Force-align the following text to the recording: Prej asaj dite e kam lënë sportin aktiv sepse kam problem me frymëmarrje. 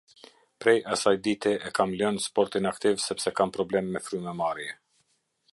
Prej 0.63 0.79
asaj 0.93 1.13
dite 1.27 1.51
e 1.69 1.73
kam 1.79 1.93
lënë 2.01 2.25
sportin 2.25 2.71
aktiv 2.73 3.07
sepse 3.07 3.37
kam 3.41 3.55
problem 3.59 3.93
me 3.97 4.03
frymëmarrje. 4.09 4.77